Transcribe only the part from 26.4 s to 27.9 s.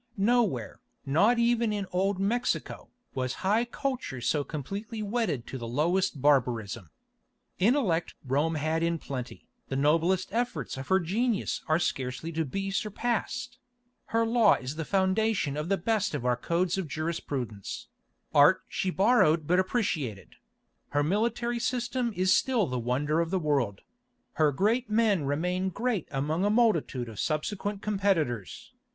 a multitude of subsequent